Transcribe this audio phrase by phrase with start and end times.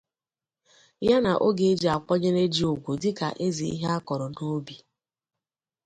[1.07, 4.75] ya na oge e ji akwanyere ji ùgwù dịka eze ihe a kọrọ n'ubì